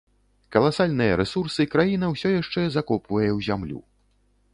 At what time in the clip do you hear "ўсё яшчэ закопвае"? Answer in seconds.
2.13-3.29